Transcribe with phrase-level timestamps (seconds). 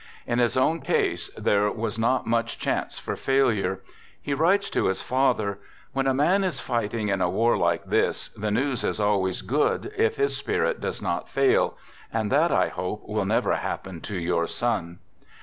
[0.25, 3.81] In his own case, there was not much chance for failure.
[4.19, 5.59] He writes to his father:"
[5.93, 9.91] When a man is fighting in a war like this, the news is always good
[9.95, 11.77] if his spirit does not fail,
[12.11, 14.97] and that I hope will never happen to your son."